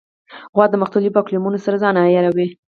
[0.55, 2.47] غوا د مختلفو اقلیمونو سره ځان عیاروي.